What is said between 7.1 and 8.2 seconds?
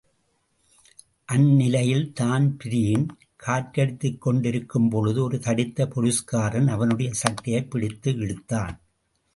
சட்டையைப் பிடித்து